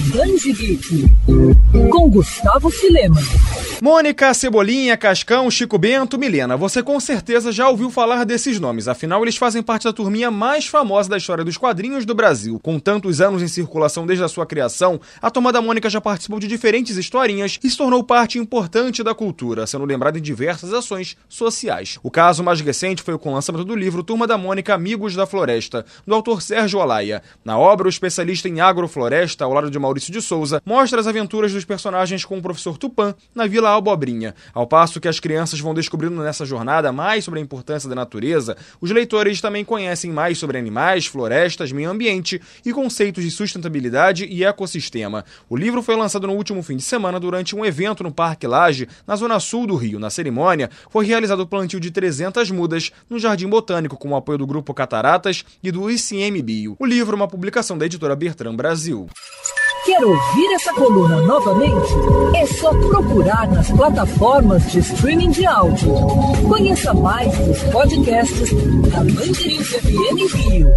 [0.00, 1.06] Danji Geek,
[1.90, 3.20] com Gustavo Filema.
[3.80, 9.22] Mônica, Cebolinha, Cascão, Chico Bento, Milena, você com certeza já ouviu falar desses nomes, afinal
[9.22, 12.58] eles fazem parte da turminha mais famosa da história dos quadrinhos do Brasil.
[12.60, 16.40] Com tantos anos em circulação desde a sua criação, a Turma da Mônica já participou
[16.40, 21.16] de diferentes historinhas e se tornou parte importante da cultura, sendo lembrada em diversas ações
[21.28, 21.98] sociais.
[22.02, 25.26] O caso mais recente foi com o lançamento do livro Turma da Mônica Amigos da
[25.26, 27.22] Floresta, do autor Sérgio Olaia.
[27.44, 31.52] Na obra, o especialista em agrofloresta, ao lado de Maurício de Souza, mostra as aventuras
[31.52, 34.34] dos personagens com o professor Tupã na Vila Albobrinha.
[34.54, 38.56] Ao passo que as crianças vão descobrindo nessa jornada mais sobre a importância da natureza,
[38.80, 44.42] os leitores também conhecem mais sobre animais, florestas, meio ambiente e conceitos de sustentabilidade e
[44.42, 45.22] ecossistema.
[45.50, 48.88] O livro foi lançado no último fim de semana durante um evento no Parque Lage,
[49.06, 49.98] na zona sul do Rio.
[49.98, 54.38] Na cerimônia, foi realizado o plantio de 300 mudas no Jardim Botânico com o apoio
[54.38, 56.76] do Grupo Cataratas e do ICMBio.
[56.78, 59.08] O livro é uma publicação da editora Bertrand Brasil.
[59.84, 61.92] Quer ouvir essa coluna novamente?
[62.34, 65.92] É só procurar nas plataformas de streaming de áudio.
[66.48, 68.50] Conheça mais dos podcasts
[68.90, 70.70] da Mandirinhos FM Rio.